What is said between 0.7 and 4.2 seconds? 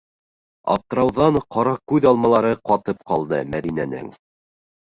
-Аптырауҙан ҡара күҙ алмалары ҡатып ҡалды Мәҙинәнең...